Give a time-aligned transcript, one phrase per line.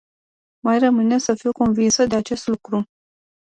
[0.65, 2.83] Mai rămâne să fiu convinsă de acest lucru.